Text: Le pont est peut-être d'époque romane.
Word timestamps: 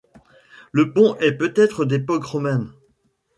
Le 0.71 0.93
pont 0.93 1.15
est 1.17 1.37
peut-être 1.37 1.85
d'époque 1.85 2.23
romane. 2.25 2.73